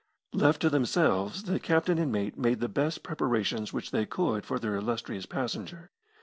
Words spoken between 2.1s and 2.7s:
mate made the